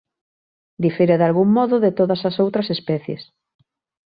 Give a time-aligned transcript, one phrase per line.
[0.85, 3.21] Difire dalgún modo de todas as outras especies.